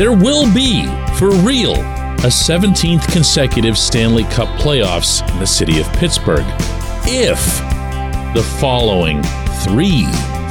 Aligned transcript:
There 0.00 0.14
will 0.14 0.50
be, 0.54 0.86
for 1.18 1.28
real, 1.44 1.74
a 1.74 2.32
17th 2.32 3.12
consecutive 3.12 3.76
Stanley 3.76 4.24
Cup 4.24 4.48
playoffs 4.58 5.20
in 5.30 5.38
the 5.38 5.46
city 5.46 5.78
of 5.78 5.92
Pittsburgh 5.92 6.46
if 7.04 7.38
the 8.32 8.42
following 8.58 9.22
three 9.62 10.06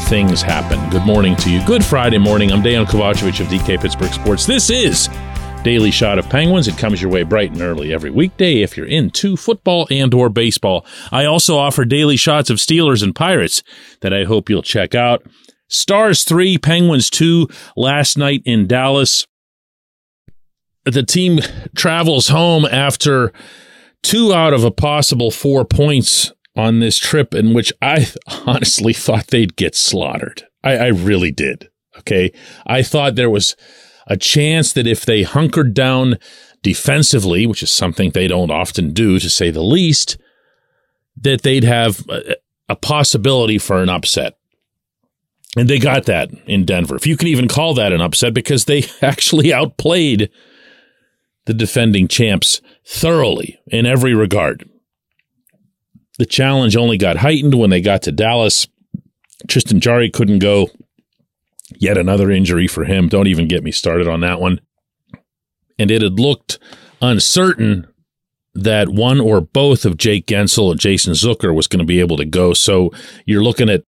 things 0.07 0.43
happen. 0.43 0.87
Good 0.91 1.03
morning 1.03 1.35
to 1.37 1.51
you. 1.51 1.65
Good 1.65 1.83
Friday 1.83 2.19
morning. 2.19 2.51
I'm 2.51 2.61
Dejan 2.61 2.85
Kovacevic 2.85 3.39
of 3.39 3.47
DK 3.47 3.81
Pittsburgh 3.81 4.13
Sports. 4.13 4.45
This 4.45 4.69
is 4.69 5.09
Daily 5.63 5.89
Shot 5.89 6.19
of 6.19 6.29
Penguins. 6.29 6.67
It 6.67 6.77
comes 6.77 7.01
your 7.01 7.09
way 7.09 7.23
bright 7.23 7.49
and 7.49 7.61
early 7.63 7.91
every 7.91 8.11
weekday 8.11 8.61
if 8.61 8.77
you're 8.77 8.85
into 8.85 9.35
football 9.35 9.87
and 9.89 10.13
or 10.13 10.29
baseball. 10.29 10.85
I 11.11 11.25
also 11.25 11.57
offer 11.57 11.85
daily 11.85 12.17
shots 12.17 12.51
of 12.51 12.57
Steelers 12.57 13.01
and 13.01 13.15
Pirates 13.15 13.63
that 14.01 14.13
I 14.13 14.25
hope 14.25 14.47
you'll 14.47 14.61
check 14.61 14.93
out. 14.93 15.25
Stars 15.69 16.23
3, 16.23 16.59
Penguins 16.59 17.09
2 17.09 17.47
last 17.75 18.15
night 18.15 18.43
in 18.45 18.67
Dallas. 18.67 19.25
The 20.91 21.03
team 21.03 21.39
travels 21.75 22.29
home 22.29 22.65
after 22.65 23.31
two 24.01 24.33
out 24.33 24.53
of 24.53 24.63
a 24.63 24.71
possible 24.71 25.31
four 25.31 25.65
points 25.65 26.31
on 26.55 26.79
this 26.79 26.97
trip 26.97 27.33
in 27.33 27.53
which 27.53 27.71
I 27.81 28.07
honestly 28.45 28.93
thought 28.93 29.27
they'd 29.27 29.55
get 29.55 29.75
slaughtered. 29.75 30.43
I, 30.63 30.77
I 30.77 30.87
really 30.87 31.31
did. 31.31 31.69
Okay. 31.97 32.31
I 32.65 32.81
thought 32.81 33.15
there 33.15 33.29
was 33.29 33.55
a 34.07 34.17
chance 34.17 34.73
that 34.73 34.87
if 34.87 35.05
they 35.05 35.23
hunkered 35.23 35.73
down 35.73 36.17
defensively, 36.61 37.45
which 37.45 37.63
is 37.63 37.71
something 37.71 38.11
they 38.11 38.27
don't 38.27 38.51
often 38.51 38.91
do 38.91 39.19
to 39.19 39.29
say 39.29 39.51
the 39.51 39.63
least, 39.63 40.17
that 41.15 41.43
they'd 41.43 41.63
have 41.63 42.03
a, 42.09 42.35
a 42.67 42.75
possibility 42.75 43.57
for 43.57 43.81
an 43.81 43.89
upset. 43.89 44.37
And 45.57 45.69
they 45.69 45.79
got 45.79 46.05
that 46.05 46.29
in 46.45 46.65
Denver. 46.65 46.95
If 46.95 47.07
you 47.07 47.17
can 47.17 47.27
even 47.27 47.47
call 47.47 47.73
that 47.73 47.91
an 47.91 48.01
upset 48.01 48.33
because 48.33 48.65
they 48.65 48.83
actually 49.01 49.53
outplayed 49.53 50.29
the 51.45 51.53
defending 51.53 52.07
champs 52.07 52.61
thoroughly 52.85 53.59
in 53.67 53.85
every 53.85 54.13
regard. 54.13 54.69
The 56.17 56.25
challenge 56.25 56.75
only 56.75 56.97
got 56.97 57.17
heightened 57.17 57.55
when 57.55 57.69
they 57.69 57.81
got 57.81 58.01
to 58.03 58.11
Dallas. 58.11 58.67
Tristan 59.47 59.79
Jarry 59.79 60.09
couldn't 60.09 60.39
go. 60.39 60.69
Yet 61.75 61.97
another 61.97 62.29
injury 62.29 62.67
for 62.67 62.83
him. 62.83 63.07
Don't 63.07 63.27
even 63.27 63.47
get 63.47 63.63
me 63.63 63.71
started 63.71 64.07
on 64.07 64.19
that 64.21 64.41
one. 64.41 64.59
And 65.77 65.89
it 65.91 66.01
had 66.01 66.19
looked 66.19 66.59
uncertain 67.01 67.87
that 68.53 68.89
one 68.89 69.19
or 69.19 69.39
both 69.39 69.85
of 69.85 69.97
Jake 69.97 70.25
Guentzel 70.25 70.71
and 70.71 70.79
Jason 70.79 71.13
Zucker 71.13 71.55
was 71.55 71.67
going 71.67 71.79
to 71.79 71.85
be 71.85 71.99
able 71.99 72.17
to 72.17 72.25
go. 72.25 72.53
So 72.53 72.91
you're 73.25 73.43
looking 73.43 73.69
at 73.69 73.83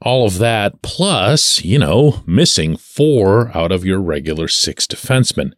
all 0.00 0.26
of 0.26 0.38
that, 0.38 0.82
plus, 0.82 1.64
you 1.64 1.78
know, 1.78 2.22
missing 2.26 2.76
four 2.76 3.50
out 3.56 3.72
of 3.72 3.84
your 3.84 4.00
regular 4.00 4.48
six 4.48 4.86
defensemen. 4.86 5.52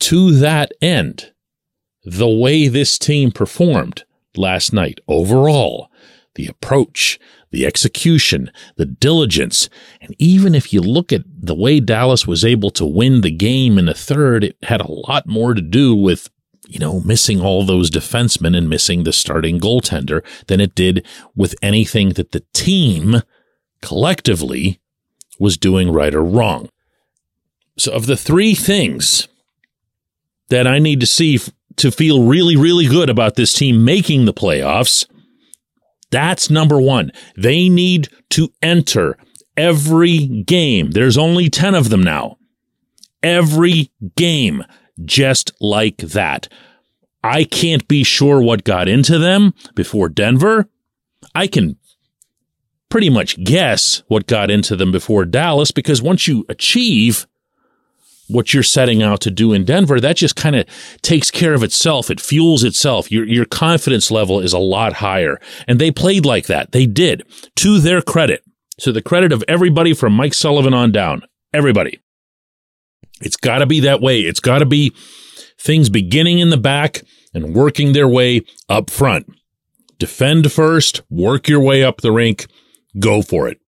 To 0.00 0.32
that 0.32 0.72
end, 0.80 1.32
the 2.04 2.28
way 2.28 2.68
this 2.68 2.98
team 2.98 3.30
performed 3.30 4.04
last 4.36 4.72
night 4.72 5.00
overall, 5.08 5.90
the 6.34 6.46
approach, 6.46 7.18
the 7.50 7.66
execution, 7.66 8.50
the 8.76 8.86
diligence. 8.86 9.68
And 10.00 10.14
even 10.18 10.54
if 10.54 10.72
you 10.72 10.80
look 10.80 11.12
at 11.12 11.22
the 11.26 11.54
way 11.54 11.80
Dallas 11.80 12.26
was 12.26 12.44
able 12.44 12.70
to 12.70 12.86
win 12.86 13.20
the 13.20 13.30
game 13.30 13.78
in 13.78 13.86
the 13.86 13.94
third, 13.94 14.44
it 14.44 14.56
had 14.62 14.80
a 14.80 14.90
lot 14.90 15.26
more 15.26 15.54
to 15.54 15.60
do 15.60 15.94
with, 15.94 16.30
you 16.68 16.78
know, 16.78 17.00
missing 17.00 17.40
all 17.40 17.64
those 17.64 17.90
defensemen 17.90 18.56
and 18.56 18.68
missing 18.68 19.04
the 19.04 19.12
starting 19.12 19.58
goaltender 19.58 20.24
than 20.46 20.60
it 20.60 20.74
did 20.74 21.06
with 21.34 21.54
anything 21.60 22.10
that 22.10 22.32
the 22.32 22.44
team 22.52 23.22
collectively 23.82 24.80
was 25.38 25.56
doing 25.56 25.90
right 25.90 26.14
or 26.14 26.24
wrong. 26.24 26.68
So, 27.76 27.92
of 27.92 28.06
the 28.06 28.16
three 28.16 28.54
things 28.54 29.26
that 30.50 30.66
I 30.66 30.78
need 30.78 31.00
to 31.00 31.06
see 31.06 31.38
to 31.76 31.90
feel 31.90 32.24
really, 32.24 32.56
really 32.56 32.86
good 32.86 33.08
about 33.08 33.36
this 33.36 33.52
team 33.52 33.84
making 33.84 34.26
the 34.26 34.34
playoffs, 34.34 35.06
that's 36.10 36.50
number 36.50 36.78
one. 36.80 37.12
They 37.36 37.68
need 37.68 38.08
to 38.30 38.52
enter 38.60 39.16
every 39.56 40.26
game. 40.26 40.90
There's 40.90 41.16
only 41.16 41.48
10 41.48 41.74
of 41.74 41.90
them 41.90 42.02
now. 42.02 42.36
Every 43.22 43.90
game, 44.16 44.64
just 45.04 45.52
like 45.60 45.98
that. 45.98 46.48
I 47.22 47.44
can't 47.44 47.86
be 47.86 48.02
sure 48.02 48.40
what 48.40 48.64
got 48.64 48.88
into 48.88 49.18
them 49.18 49.54
before 49.74 50.08
Denver. 50.08 50.68
I 51.34 51.46
can 51.46 51.76
pretty 52.88 53.10
much 53.10 53.42
guess 53.44 54.02
what 54.08 54.26
got 54.26 54.50
into 54.50 54.74
them 54.74 54.90
before 54.90 55.24
Dallas 55.24 55.70
because 55.70 56.02
once 56.02 56.26
you 56.26 56.44
achieve 56.48 57.26
what 58.30 58.54
you're 58.54 58.62
setting 58.62 59.02
out 59.02 59.20
to 59.22 59.30
do 59.30 59.52
in 59.52 59.64
Denver, 59.64 60.00
that 60.00 60.16
just 60.16 60.36
kind 60.36 60.56
of 60.56 60.66
takes 61.02 61.30
care 61.30 61.54
of 61.54 61.62
itself. 61.62 62.10
It 62.10 62.20
fuels 62.20 62.64
itself. 62.64 63.10
Your, 63.10 63.26
your 63.26 63.44
confidence 63.44 64.10
level 64.10 64.40
is 64.40 64.52
a 64.52 64.58
lot 64.58 64.94
higher. 64.94 65.40
And 65.66 65.80
they 65.80 65.90
played 65.90 66.24
like 66.24 66.46
that. 66.46 66.72
They 66.72 66.86
did 66.86 67.24
to 67.56 67.78
their 67.78 68.02
credit, 68.02 68.42
to 68.80 68.92
the 68.92 69.02
credit 69.02 69.32
of 69.32 69.44
everybody 69.48 69.92
from 69.94 70.12
Mike 70.12 70.34
Sullivan 70.34 70.74
on 70.74 70.92
down. 70.92 71.22
Everybody. 71.52 72.00
It's 73.20 73.36
got 73.36 73.58
to 73.58 73.66
be 73.66 73.80
that 73.80 74.00
way. 74.00 74.20
It's 74.20 74.40
got 74.40 74.60
to 74.60 74.66
be 74.66 74.94
things 75.58 75.90
beginning 75.90 76.38
in 76.38 76.50
the 76.50 76.56
back 76.56 77.02
and 77.34 77.54
working 77.54 77.92
their 77.92 78.08
way 78.08 78.42
up 78.68 78.90
front. 78.90 79.26
Defend 79.98 80.50
first, 80.50 81.02
work 81.10 81.48
your 81.48 81.60
way 81.60 81.84
up 81.84 82.00
the 82.00 82.12
rink, 82.12 82.46
go 82.98 83.20
for 83.20 83.48
it. 83.48 83.60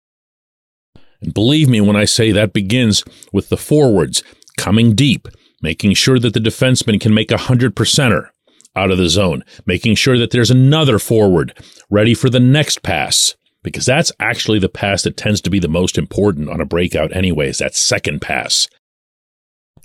And 1.20 1.34
believe 1.34 1.68
me 1.68 1.80
when 1.80 1.94
I 1.94 2.04
say 2.04 2.32
that 2.32 2.52
begins 2.52 3.04
with 3.32 3.48
the 3.48 3.56
forwards 3.56 4.22
coming 4.56 4.94
deep, 4.94 5.28
making 5.62 5.94
sure 5.94 6.18
that 6.18 6.34
the 6.34 6.40
defenseman 6.40 7.00
can 7.00 7.14
make 7.14 7.30
a 7.30 7.36
hundred 7.38 7.74
percenter 7.74 8.28
out 8.74 8.90
of 8.90 8.98
the 8.98 9.08
zone, 9.08 9.44
making 9.66 9.94
sure 9.94 10.18
that 10.18 10.30
there's 10.30 10.50
another 10.50 10.98
forward 10.98 11.52
ready 11.90 12.14
for 12.14 12.30
the 12.30 12.40
next 12.40 12.82
pass, 12.82 13.36
because 13.62 13.86
that's 13.86 14.12
actually 14.18 14.58
the 14.58 14.68
pass 14.68 15.02
that 15.02 15.16
tends 15.16 15.40
to 15.42 15.50
be 15.50 15.58
the 15.58 15.68
most 15.68 15.98
important 15.98 16.48
on 16.48 16.60
a 16.60 16.66
breakout 16.66 17.14
anyways, 17.14 17.58
that 17.58 17.74
second 17.74 18.20
pass. 18.20 18.68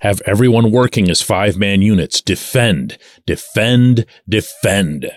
Have 0.02 0.22
everyone 0.26 0.72
working 0.72 1.10
as 1.10 1.22
five 1.22 1.58
man 1.58 1.82
units. 1.82 2.22
Defend, 2.22 2.98
defend, 3.26 4.06
defend. 4.30 5.12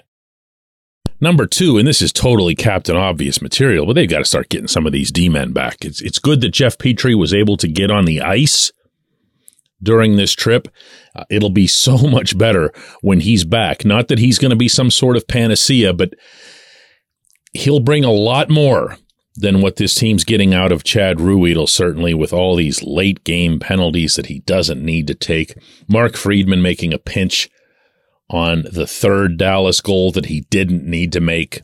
Number 1.21 1.47
two, 1.47 1.77
and 1.77 1.87
this 1.87 2.01
is 2.01 2.15
totally 2.15 2.55
Captain 2.55 2.97
Obvious 2.97 3.43
material, 3.43 3.85
but 3.85 3.93
they've 3.93 4.09
got 4.09 4.21
to 4.21 4.25
start 4.25 4.49
getting 4.49 4.69
some 4.69 4.87
of 4.87 4.93
these 4.93 5.13
D 5.13 5.29
men 5.29 5.53
back. 5.53 5.85
It's, 5.85 6.01
it's 6.01 6.19
good 6.19 6.41
that 6.41 6.55
Jeff 6.55 6.79
Petry 6.79 7.15
was 7.15 7.35
able 7.35 7.59
to 7.59 7.69
get 7.69 7.91
on 7.91 8.07
the 8.07 8.23
ice 8.23 8.73
during 9.83 10.17
this 10.17 10.33
trip. 10.33 10.69
Uh, 11.15 11.25
it'll 11.31 11.51
be 11.51 11.67
so 11.67 11.97
much 12.09 12.37
better 12.37 12.73
when 13.01 13.21
he's 13.21 13.45
back. 13.45 13.85
Not 13.85 14.09
that 14.09 14.19
he's 14.19 14.39
going 14.39 14.51
to 14.51 14.57
be 14.57 14.69
some 14.69 14.91
sort 14.91 15.17
of 15.17 15.29
panacea, 15.29 15.93
but 15.93 16.15
he'll 17.53 17.81
bring 17.81 18.05
a 18.05 18.13
lot 18.13 18.51
more 18.51 18.97
than 19.37 19.61
what 19.63 19.77
this 19.77 19.95
team's 19.95 20.25
getting 20.25 20.53
out 20.53 20.73
of 20.73 20.85
Chad 20.85 21.19
Ruhwedel, 21.19 21.69
certainly 21.69 22.15
with 22.15 22.33
all 22.33 22.57
these 22.57 22.83
late 22.83 23.25
game 23.25 23.59
penalties 23.59 24.17
that 24.17 24.27
he 24.27 24.41
doesn't 24.41 24.85
need 24.85 25.07
to 25.07 25.15
take. 25.15 25.55
Mark 25.89 26.17
Friedman 26.17 26.63
making 26.63 26.93
a 26.93 26.99
pinch 26.99 27.49
on 28.29 28.65
the 28.71 28.87
third 28.87 29.37
Dallas 29.37 29.81
goal 29.81 30.13
that 30.13 30.27
he 30.27 30.43
didn't 30.51 30.85
need 30.85 31.13
to 31.13 31.21
make. 31.21 31.63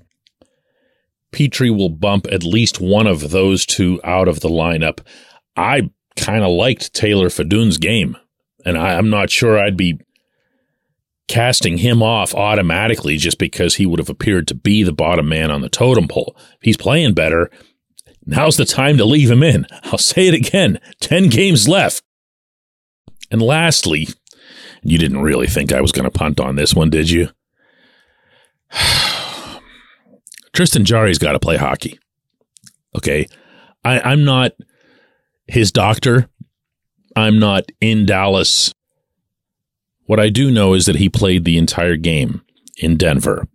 Petry 1.33 1.75
will 1.77 1.91
bump 1.91 2.27
at 2.31 2.43
least 2.43 2.81
one 2.81 3.07
of 3.07 3.31
those 3.31 3.67
two 3.67 4.01
out 4.05 4.27
of 4.29 4.41
the 4.41 4.49
lineup. 4.49 5.01
I 5.57 5.91
kind 6.17 6.43
of 6.43 6.51
liked 6.51 6.95
Taylor 6.95 7.31
Fedun's 7.31 7.79
game. 7.79 8.17
And 8.65 8.77
I, 8.77 8.95
I'm 8.95 9.11
not 9.11 9.31
sure 9.31 9.59
I'd 9.59 9.77
be 9.77 10.01
casting 11.29 11.79
him 11.79 12.03
off 12.03 12.35
automatically 12.35 13.17
just 13.17 13.39
because 13.39 13.77
he 13.77 13.87
would 13.87 13.99
have 13.99 14.09
appeared 14.09 14.49
to 14.49 14.55
be 14.55 14.83
the 14.83 14.93
bottom 14.93 15.29
man 15.29 15.51
on 15.51 15.61
the 15.61 15.69
totem 15.69 16.09
pole. 16.09 16.37
He's 16.61 16.77
playing 16.77 17.15
better, 17.15 17.51
now's 18.25 18.57
the 18.57 18.65
time 18.65 18.97
to 18.99 19.05
leave 19.05 19.31
him 19.31 19.43
in. 19.43 19.67
I'll 19.85 19.99
say 19.99 20.29
it 20.29 20.35
again 20.35 20.81
10 21.01 21.29
games 21.29 21.69
left. 21.69 22.03
And 23.31 23.43
lastly, 23.43 24.09
you 24.83 24.99
didn't 24.99 25.23
really 25.23 25.49
think 25.49 25.73
I 25.73 25.81
was 25.81 25.93
going 25.93 26.05
to 26.05 26.11
punt 26.11 26.39
on 26.41 26.57
this 26.57 26.75
one, 26.75 26.91
did 26.91 27.11
you? 27.11 27.31
Tristan 30.53 30.85
Jarry's 30.85 31.19
got 31.19 31.33
to 31.33 31.41
play 31.41 31.57
hockey. 31.57 31.99
Okay. 32.95 33.27
I, 33.85 34.01
I'm 34.01 34.25
not 34.25 34.53
his 35.47 35.73
doctor. 35.73 36.29
I'm 37.15 37.39
not 37.39 37.71
in 37.81 38.07
Dallas. 38.07 38.73
What 40.05 40.21
I 40.21 40.29
do 40.29 40.51
know 40.51 40.75
is 40.75 40.87
that 40.87 40.97
he 40.97 41.09
played 41.09 41.45
the 41.45 41.59
entire 41.59 41.97
game 41.97 42.43
in 42.79 42.97
Denver. 42.97 43.49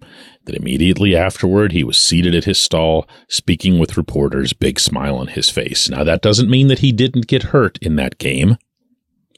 That 0.46 0.56
immediately 0.56 1.16
afterward, 1.16 1.72
he 1.72 1.84
was 1.84 1.98
seated 1.98 2.34
at 2.34 2.46
his 2.46 2.58
stall, 2.58 3.08
speaking 3.30 3.78
with 3.78 3.96
reporters, 3.96 4.54
big 4.54 4.80
smile 4.80 5.16
on 5.18 5.28
his 5.28 5.50
face. 5.50 5.88
Now, 5.90 6.04
that 6.04 6.24
doesn't 6.24 6.50
mean 6.50 6.68
that 6.68 6.80
he 6.80 6.92
didn't 6.92 7.28
get 7.28 7.44
hurt 7.44 7.78
in 7.80 7.96
that 7.98 8.18
game. 8.18 8.58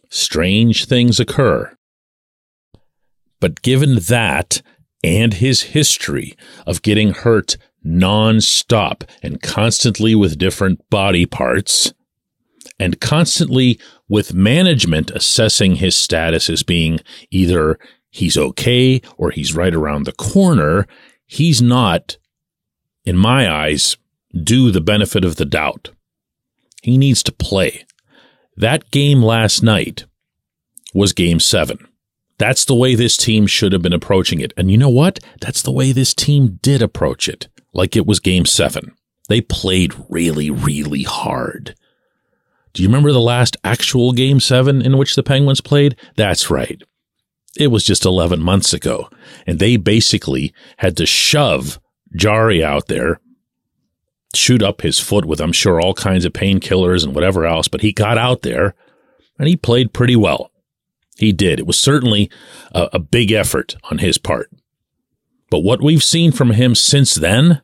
Strange 0.09 0.85
things 0.85 1.19
occur. 1.19 1.75
But 3.41 3.61
given 3.61 3.95
that 3.95 4.61
and 5.03 5.33
his 5.33 5.63
history 5.63 6.35
of 6.65 6.81
getting 6.81 7.13
hurt 7.13 7.57
nonstop 7.85 9.03
and 9.21 9.41
constantly 9.41 10.15
with 10.15 10.38
different 10.38 10.89
body 10.89 11.25
parts, 11.25 11.94
and 12.79 12.99
constantly 12.99 13.79
with 14.07 14.33
management 14.33 15.11
assessing 15.11 15.75
his 15.75 15.95
status 15.95 16.49
as 16.49 16.63
being 16.63 16.99
either 17.31 17.77
he's 18.09 18.37
okay 18.37 19.01
or 19.17 19.31
he's 19.31 19.55
right 19.55 19.73
around 19.73 20.03
the 20.03 20.11
corner, 20.13 20.87
he's 21.25 21.61
not, 21.61 22.17
in 23.05 23.17
my 23.17 23.49
eyes, 23.51 23.97
due 24.33 24.71
the 24.71 24.81
benefit 24.81 25.23
of 25.23 25.35
the 25.35 25.45
doubt. 25.45 25.91
He 26.81 26.97
needs 26.97 27.23
to 27.23 27.31
play. 27.31 27.85
That 28.55 28.91
game 28.91 29.23
last 29.23 29.63
night 29.63 30.05
was 30.93 31.13
game 31.13 31.39
seven. 31.39 31.87
That's 32.37 32.65
the 32.65 32.75
way 32.75 32.95
this 32.95 33.15
team 33.15 33.47
should 33.47 33.73
have 33.73 33.81
been 33.81 33.93
approaching 33.93 34.39
it. 34.39 34.53
And 34.57 34.69
you 34.69 34.77
know 34.77 34.89
what? 34.89 35.19
That's 35.39 35.61
the 35.61 35.71
way 35.71 35.91
this 35.91 36.13
team 36.13 36.59
did 36.61 36.81
approach 36.81 37.29
it, 37.29 37.47
like 37.73 37.95
it 37.95 38.05
was 38.05 38.19
game 38.19 38.45
seven. 38.45 38.95
They 39.29 39.41
played 39.41 39.93
really, 40.09 40.49
really 40.49 41.03
hard. 41.03 41.75
Do 42.73 42.81
you 42.81 42.89
remember 42.89 43.11
the 43.11 43.21
last 43.21 43.55
actual 43.63 44.11
game 44.13 44.39
seven 44.39 44.81
in 44.81 44.97
which 44.97 45.15
the 45.15 45.23
Penguins 45.23 45.61
played? 45.61 45.95
That's 46.15 46.49
right. 46.49 46.81
It 47.55 47.67
was 47.67 47.83
just 47.83 48.03
11 48.03 48.41
months 48.41 48.73
ago. 48.73 49.09
And 49.45 49.59
they 49.59 49.77
basically 49.77 50.53
had 50.77 50.97
to 50.97 51.05
shove 51.05 51.79
Jarry 52.15 52.63
out 52.63 52.87
there, 52.87 53.19
shoot 54.35 54.63
up 54.63 54.81
his 54.81 54.99
foot 54.99 55.25
with, 55.25 55.39
I'm 55.39 55.51
sure, 55.51 55.79
all 55.79 55.93
kinds 55.93 56.25
of 56.25 56.33
painkillers 56.33 57.03
and 57.03 57.13
whatever 57.13 57.45
else. 57.45 57.67
But 57.67 57.81
he 57.81 57.93
got 57.93 58.17
out 58.17 58.41
there 58.41 58.73
and 59.37 59.47
he 59.47 59.55
played 59.55 59.93
pretty 59.93 60.15
well. 60.15 60.51
He 61.17 61.31
did. 61.31 61.59
It 61.59 61.67
was 61.67 61.77
certainly 61.77 62.31
a, 62.71 62.89
a 62.93 62.99
big 62.99 63.31
effort 63.31 63.75
on 63.91 63.99
his 63.99 64.17
part. 64.17 64.49
But 65.51 65.59
what 65.59 65.83
we've 65.83 66.03
seen 66.03 66.31
from 66.31 66.51
him 66.51 66.73
since 66.73 67.13
then 67.13 67.61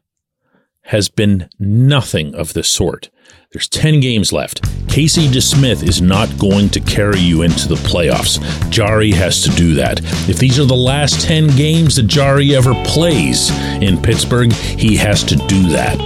has 0.84 1.10
been 1.10 1.50
nothing 1.58 2.36
of 2.36 2.54
the 2.54 2.64
sort. 2.64 3.10
There's 3.52 3.68
10 3.68 4.00
games 4.00 4.32
left. 4.32 4.62
Casey 4.88 5.28
DeSmith 5.28 5.82
is 5.82 6.04
not 6.04 6.30
going 6.38 6.70
to 6.70 6.80
carry 6.80 7.18
you 7.20 7.42
into 7.42 7.68
the 7.68 7.78
playoffs. 7.78 8.40
Jarry 8.70 9.10
has 9.10 9.42
to 9.42 9.50
do 9.50 9.74
that. 9.74 10.02
If 10.30 10.38
these 10.38 10.60
are 10.60 10.66
the 10.66 10.76
last 10.76 11.26
10 11.26 11.56
games 11.56 11.96
that 11.96 12.04
Jarry 12.04 12.56
ever 12.56 12.76
plays 12.86 13.50
in 13.82 14.00
Pittsburgh, 14.00 14.54
he 14.54 14.96
has 14.98 15.24
to 15.24 15.36
do 15.36 15.68
that. 15.70 16.00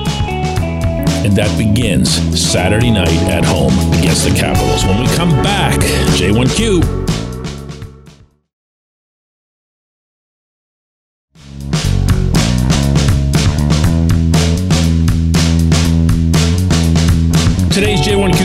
And 1.25 1.35
that 1.35 1.57
begins 1.57 2.11
Saturday 2.39 2.91
night 2.91 3.11
at 3.23 3.43
home 3.43 3.73
against 3.99 4.23
the 4.23 4.33
Capitals. 4.33 4.85
When 4.85 5.01
we 5.01 5.07
come 5.17 5.31
back, 5.43 5.77
J1Q. 6.17 7.02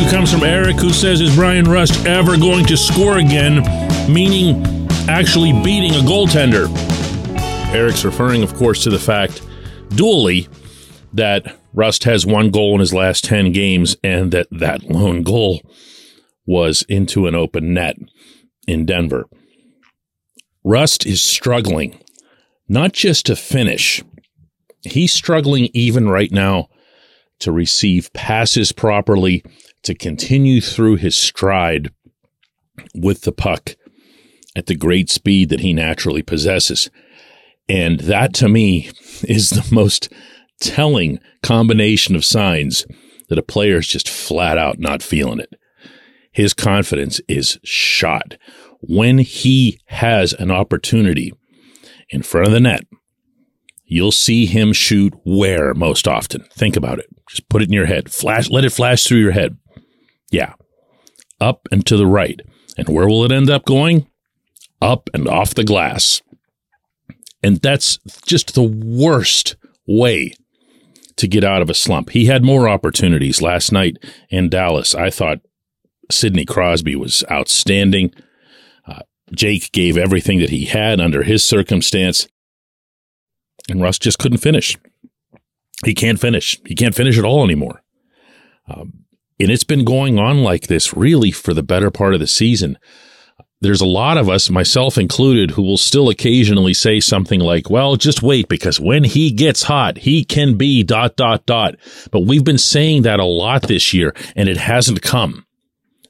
J1Q 0.09 0.11
comes 0.11 0.33
from 0.33 0.43
Eric, 0.43 0.77
who 0.77 0.91
says, 0.91 1.21
Is 1.21 1.35
Bryan 1.35 1.67
Rust 1.67 2.07
ever 2.07 2.37
going 2.39 2.65
to 2.67 2.77
score 2.77 3.19
again? 3.19 3.63
Meaning 4.11 4.89
actually 5.09 5.53
beating 5.53 5.93
a 5.93 6.07
goaltender. 6.07 6.69
Eric's 7.75 8.05
referring, 8.05 8.43
of 8.43 8.55
course, 8.55 8.83
to 8.85 8.91
the 8.91 8.99
fact 8.99 9.43
dually 9.91 10.49
that 11.13 11.59
Rust 11.75 12.05
has 12.05 12.25
one 12.25 12.51
goal 12.51 12.75
in 12.75 12.81
his 12.81 12.95
last 12.95 13.25
10 13.25 13.53
games 13.53 13.97
and 14.03 14.33
that 14.33 14.49
that 14.51 14.85
lone 14.85 15.23
goal 15.23 15.61
was 16.47 16.83
into 16.89 17.27
an 17.27 17.35
open 17.35 17.75
net 17.75 17.97
in 18.67 18.87
Denver. 18.87 19.27
Rust 20.65 21.07
is 21.07 21.21
struggling, 21.21 21.99
not 22.69 22.93
just 22.93 23.27
to 23.27 23.37
finish, 23.37 24.03
he's 24.83 25.13
struggling 25.13 25.69
even 25.75 26.09
right 26.09 26.33
now 26.33 26.69
to 27.41 27.53
receive 27.53 28.13
passes 28.13 28.73
properly, 28.73 29.45
to 29.83 29.95
continue 29.95 30.61
through 30.61 30.97
his 30.97 31.17
stride 31.17 31.91
with 32.95 33.23
the 33.23 33.33
puck 33.33 33.77
at 34.57 34.67
the 34.67 34.75
great 34.75 35.11
speed 35.11 35.49
that 35.49 35.61
he 35.61 35.73
naturally 35.73 36.23
possesses. 36.23 36.91
And 37.69 38.01
that 38.01 38.35
to 38.35 38.49
me 38.49 38.91
is 39.23 39.51
the 39.51 39.67
most 39.73 40.13
telling 40.61 41.21
combination 41.43 42.17
of 42.17 42.25
signs 42.25 42.87
that 43.29 43.39
a 43.39 43.43
player 43.43 43.77
is 43.77 43.87
just 43.87 44.09
flat 44.09 44.59
out 44.59 44.79
not 44.79 45.03
feeling 45.03 45.39
it. 45.39 45.55
His 46.33 46.55
confidence 46.55 47.21
is 47.29 47.59
shot. 47.63 48.37
When 48.81 49.19
he 49.19 49.81
has 49.87 50.33
an 50.33 50.51
opportunity 50.51 51.33
in 52.11 52.23
front 52.23 52.47
of 52.47 52.53
the 52.53 52.61
net, 52.61 52.85
you'll 53.85 54.13
see 54.13 54.47
him 54.47 54.73
shoot 54.73 55.15
where 55.25 55.75
most 55.75 56.07
often. 56.07 56.45
Think 56.53 56.77
about 56.77 56.99
it. 56.99 57.09
Just 57.31 57.49
put 57.49 57.63
it 57.63 57.69
in 57.69 57.75
your 57.75 57.87
head. 57.87 58.11
Flash, 58.11 58.51
let 58.51 58.65
it 58.65 58.73
flash 58.73 59.05
through 59.05 59.19
your 59.19 59.33
head. 59.33 59.59
Yeah. 60.31 60.55
Up 61.41 61.69
and 61.71 61.85
to 61.87 61.97
the 61.97 62.07
right. 62.07 62.41
And 62.77 62.89
where 62.89 63.09
will 63.09 63.25
it 63.25 63.33
end 63.33 63.51
up 63.51 63.65
going? 63.65 64.09
Up 64.81 65.11
and 65.13 65.29
off 65.29 65.55
the 65.55 65.65
glass. 65.65 66.23
And 67.43 67.59
that's 67.61 67.99
just 68.27 68.55
the 68.55 68.63
worst 68.63 69.57
way 69.87 70.33
to 71.17 71.29
get 71.29 71.45
out 71.45 71.63
of 71.63 71.71
a 71.71 71.75
slump. 71.75 72.11
He 72.11 72.27
had 72.27 72.45
more 72.45 72.69
opportunities 72.69 73.43
last 73.43 73.73
night 73.73 73.97
in 74.31 74.49
Dallas. 74.49 74.95
I 74.95 75.11
thought 75.11 75.41
Sidney 76.11 76.45
Crosby 76.45 76.97
was 76.97 77.25
outstanding. 77.31 78.13
Uh, 78.87 79.01
Jake 79.35 79.73
gave 79.73 79.97
everything 79.97 80.39
that 80.39 80.51
he 80.51 80.65
had 80.65 81.01
under 81.01 81.25
his 81.25 81.45
circumstance 81.45 82.29
and 83.69 83.83
Rust 83.83 84.03
just 84.03 84.19
couldn't 84.19 84.39
finish. 84.39 84.77
He 85.85 85.95
can't 85.95 86.21
finish. 86.21 86.59
He 86.67 86.75
can't 86.75 86.95
finish 86.95 87.19
at 87.19 87.25
all 87.25 87.45
anymore. 87.45 87.83
Um, 88.67 89.05
and 89.41 89.51
it's 89.51 89.65
been 89.65 89.85
going 89.85 90.19
on 90.19 90.43
like 90.43 90.67
this 90.67 90.97
really 90.97 91.31
for 91.31 91.55
the 91.55 91.63
better 91.63 91.91
part 91.91 92.15
of 92.15 92.21
the 92.21 92.27
season. 92.27 92.79
There's 93.61 93.81
a 93.81 93.87
lot 93.87 94.19
of 94.19 94.29
us, 94.29 94.51
myself 94.51 94.99
included, 94.99 95.53
who 95.53 95.63
will 95.63 95.77
still 95.77 96.09
occasionally 96.09 96.75
say 96.75 97.01
something 97.01 97.41
like, 97.41 97.69
well, 97.69 97.97
just 97.97 98.23
wait 98.23 98.49
because 98.49 98.79
when 98.79 99.03
he 99.03 99.33
gets 99.33 99.65
hot, 99.65 99.99
he 99.99 100.25
can 100.25 100.57
be 100.57 100.85
dot, 100.85 101.17
dot, 101.17 101.45
dot. 101.45 101.75
But 102.13 102.21
we've 102.21 102.45
been 102.45 102.59
saying 102.59 103.03
that 103.03 103.19
a 103.19 103.25
lot 103.25 103.63
this 103.63 103.93
year 103.93 104.15
and 104.37 104.49
it 104.49 104.59
hasn't 104.59 105.03
come. 105.03 105.45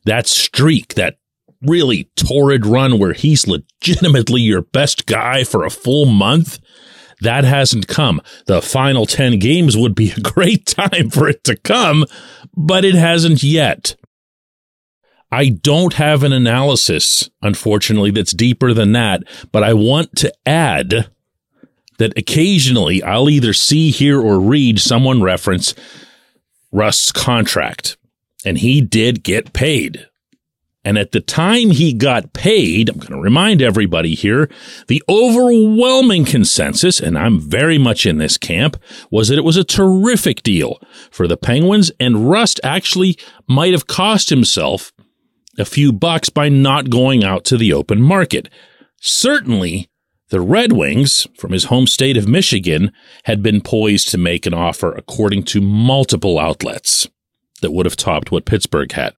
That 0.05 0.27
streak, 0.27 0.95
that 0.95 1.19
really 1.63 2.11
torrid 2.17 2.67
run 2.67 2.99
where 2.99 3.15
he's 3.15 3.47
legitimately 3.47 4.43
your 4.43 4.63
best 4.63 5.07
guy 5.07 5.45
for 5.45 5.65
a 5.65 5.71
full 5.71 6.05
month 6.05 6.59
that 7.21 7.45
hasn't 7.45 7.89
come. 7.89 8.21
The 8.47 8.63
final 8.63 9.07
10 9.07 9.39
games 9.39 9.77
would 9.77 9.95
be 9.95 10.11
a 10.11 10.21
great 10.35 10.67
time 10.67 11.11
for 11.11 11.29
it 11.29 11.45
to 11.45 11.57
come, 11.57 12.05
but 12.57 12.85
it 12.85 12.95
hasn't 12.95 13.43
yet. 13.43 13.97
I 15.31 15.51
don't 15.51 15.95
have 15.95 16.23
an 16.23 16.33
analysis, 16.33 17.29
unfortunately, 17.43 18.11
that's 18.11 18.33
deeper 18.33 18.73
than 18.73 18.93
that, 18.93 19.23
but 19.53 19.63
I 19.63 19.75
want 19.75 20.17
to 20.17 20.33
add 20.47 21.11
that 21.99 22.17
occasionally 22.17 23.03
I'll 23.03 23.29
either 23.29 23.53
see, 23.53 23.91
hear, 23.91 24.21
or 24.21 24.41
read 24.41 24.81
someone 24.81 25.23
reference 25.23 25.75
Rust's 26.73 27.13
contract. 27.13 27.97
And 28.45 28.59
he 28.59 28.81
did 28.81 29.23
get 29.23 29.53
paid. 29.53 30.07
And 30.85 30.97
at 30.97 31.13
the 31.13 31.21
time 31.21 31.71
he 31.71 31.93
got 31.93 32.33
paid, 32.33 32.89
I'm 32.89 32.99
going 32.99 33.13
to 33.13 33.21
remind 33.21 33.61
everybody 33.61 34.15
here, 34.15 34.49
the 34.87 35.03
overwhelming 35.09 36.25
consensus, 36.25 37.01
and 37.01 37.19
I'm 37.19 37.41
very 37.41 37.79
much 37.79 38.07
in 38.07 38.19
this 38.19 38.39
camp, 38.39 38.77
was 39.11 39.29
that 39.29 39.39
it 39.39 39.45
was 39.45 39.57
a 39.57 39.65
terrific 39.65 40.43
deal 40.43 40.81
for 41.11 41.27
the 41.27 41.37
Penguins, 41.37 41.91
and 41.99 42.31
Rust 42.31 42.61
actually 42.63 43.19
might 43.49 43.73
have 43.73 43.87
cost 43.87 44.31
himself 44.31 44.93
a 45.59 45.65
few 45.65 45.93
bucks 45.93 46.29
by 46.29 46.49
not 46.49 46.91
going 46.91 47.25
out 47.25 47.45
to 47.47 47.57
the 47.57 47.73
open 47.73 48.01
market. 48.01 48.49
Certainly, 49.01 49.91
the 50.31 50.41
Red 50.41 50.73
Wings, 50.73 51.27
from 51.37 51.53
his 51.53 51.65
home 51.65 51.87
state 51.87 52.17
of 52.17 52.29
Michigan, 52.29 52.93
had 53.25 53.43
been 53.43 53.61
poised 53.61 54.11
to 54.11 54.19
make 54.19 54.47
an 54.47 54.55
offer 54.55 54.93
according 54.93 55.43
to 55.45 55.61
multiple 55.61 56.39
outlets 56.39 57.09
that 57.63 57.73
would 57.73 57.87
have 57.87 57.97
topped 57.97 58.31
what 58.31 58.45
Pittsburgh 58.45 58.93
had. 58.93 59.15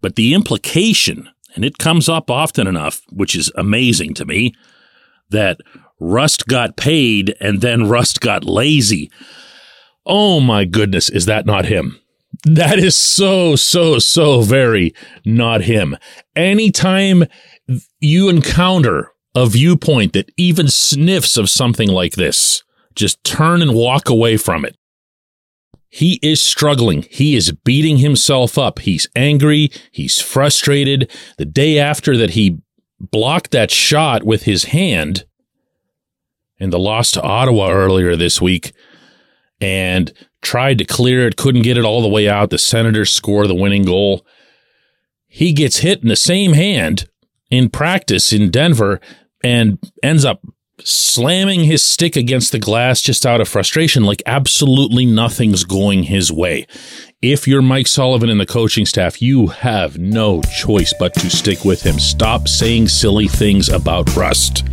But 0.00 0.16
the 0.16 0.34
implication, 0.34 1.28
and 1.54 1.64
it 1.64 1.78
comes 1.78 2.08
up 2.08 2.30
often 2.30 2.66
enough, 2.66 3.02
which 3.10 3.34
is 3.34 3.52
amazing 3.54 4.14
to 4.14 4.24
me, 4.24 4.54
that 5.30 5.60
Rust 5.98 6.46
got 6.46 6.76
paid 6.76 7.34
and 7.40 7.60
then 7.60 7.88
Rust 7.88 8.20
got 8.20 8.44
lazy. 8.44 9.10
Oh 10.06 10.40
my 10.40 10.64
goodness, 10.64 11.10
is 11.10 11.26
that 11.26 11.46
not 11.46 11.66
him? 11.66 12.00
That 12.44 12.78
is 12.78 12.96
so, 12.96 13.54
so, 13.56 13.98
so 13.98 14.40
very 14.40 14.94
not 15.26 15.62
him. 15.62 15.96
Anytime 16.34 17.24
you 18.00 18.28
encounter 18.28 19.12
a 19.34 19.46
viewpoint 19.46 20.14
that 20.14 20.30
even 20.36 20.68
sniffs 20.68 21.36
of 21.36 21.50
something 21.50 21.88
like 21.88 22.14
this, 22.14 22.62
just 22.94 23.22
turn 23.24 23.62
and 23.62 23.74
walk 23.74 24.08
away 24.08 24.36
from 24.36 24.64
it. 24.64 24.76
He 25.90 26.20
is 26.22 26.40
struggling. 26.40 27.04
He 27.10 27.34
is 27.34 27.50
beating 27.52 27.98
himself 27.98 28.56
up. 28.56 28.78
He's 28.78 29.08
angry. 29.16 29.70
He's 29.90 30.20
frustrated. 30.20 31.10
The 31.36 31.44
day 31.44 31.78
after 31.78 32.16
that 32.16 32.30
he 32.30 32.58
blocked 33.00 33.50
that 33.50 33.72
shot 33.72 34.22
with 34.22 34.44
his 34.44 34.64
hand 34.64 35.24
in 36.58 36.70
the 36.70 36.78
loss 36.78 37.10
to 37.12 37.22
Ottawa 37.22 37.70
earlier 37.70 38.14
this 38.14 38.40
week 38.40 38.72
and 39.60 40.12
tried 40.42 40.78
to 40.78 40.84
clear 40.84 41.26
it, 41.26 41.36
couldn't 41.36 41.62
get 41.62 41.76
it 41.76 41.84
all 41.84 42.02
the 42.02 42.08
way 42.08 42.28
out. 42.28 42.50
The 42.50 42.58
Senators 42.58 43.10
score 43.10 43.46
the 43.46 43.54
winning 43.54 43.82
goal. 43.82 44.24
He 45.26 45.52
gets 45.52 45.78
hit 45.78 46.02
in 46.02 46.08
the 46.08 46.16
same 46.16 46.52
hand 46.52 47.08
in 47.50 47.68
practice 47.68 48.32
in 48.32 48.50
Denver 48.50 49.00
and 49.42 49.78
ends 50.02 50.24
up 50.24 50.40
slamming 50.84 51.64
his 51.64 51.84
stick 51.84 52.16
against 52.16 52.52
the 52.52 52.58
glass 52.58 53.02
just 53.02 53.26
out 53.26 53.40
of 53.40 53.48
frustration, 53.48 54.04
like 54.04 54.22
absolutely 54.26 55.06
nothing's 55.06 55.64
going 55.64 56.04
his 56.04 56.32
way. 56.32 56.66
If 57.22 57.46
you're 57.46 57.62
Mike 57.62 57.86
Sullivan 57.86 58.30
and 58.30 58.40
the 58.40 58.46
coaching 58.46 58.86
staff, 58.86 59.20
you 59.20 59.48
have 59.48 59.98
no 59.98 60.42
choice 60.42 60.94
but 60.98 61.14
to 61.14 61.30
stick 61.30 61.64
with 61.64 61.82
him. 61.82 61.98
Stop 61.98 62.48
saying 62.48 62.88
silly 62.88 63.28
things 63.28 63.68
about 63.68 64.16
Rust 64.16 64.64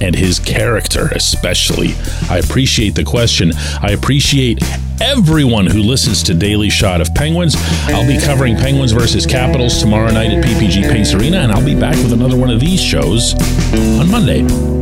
and 0.00 0.14
his 0.14 0.38
character, 0.38 1.08
especially. 1.14 1.94
I 2.28 2.38
appreciate 2.38 2.94
the 2.94 3.04
question. 3.04 3.52
I 3.82 3.90
appreciate 3.90 4.62
everyone 5.00 5.66
who 5.66 5.82
listens 5.82 6.22
to 6.24 6.34
Daily 6.34 6.70
Shot 6.70 7.00
of 7.00 7.14
Penguins. 7.14 7.54
I'll 7.88 8.06
be 8.06 8.18
covering 8.18 8.56
Penguins 8.56 8.92
versus 8.92 9.26
Capitals 9.26 9.80
tomorrow 9.80 10.10
night 10.10 10.30
at 10.30 10.44
PPG 10.44 10.90
Paints 10.90 11.12
Arena, 11.12 11.38
and 11.38 11.52
I'll 11.52 11.64
be 11.64 11.78
back 11.78 11.96
with 11.96 12.12
another 12.12 12.36
one 12.36 12.50
of 12.50 12.60
these 12.60 12.80
shows 12.80 13.34
on 14.00 14.10
Monday. 14.10 14.79